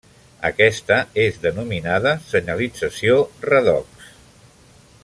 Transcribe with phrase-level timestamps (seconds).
[0.47, 0.95] Aquesta
[1.25, 4.13] és denominada senyalització redox.